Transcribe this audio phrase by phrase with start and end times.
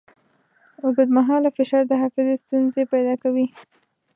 [0.83, 3.47] اوږدمهاله فشار د حافظې ستونزې پیدا کوي.